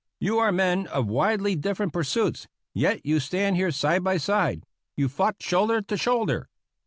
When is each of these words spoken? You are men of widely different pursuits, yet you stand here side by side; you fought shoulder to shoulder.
You 0.19 0.39
are 0.39 0.51
men 0.51 0.87
of 0.87 1.05
widely 1.05 1.55
different 1.55 1.93
pursuits, 1.93 2.47
yet 2.73 3.05
you 3.05 3.19
stand 3.19 3.55
here 3.55 3.69
side 3.69 4.03
by 4.03 4.17
side; 4.17 4.63
you 4.97 5.07
fought 5.07 5.35
shoulder 5.43 5.79
to 5.79 5.95
shoulder. 5.95 6.49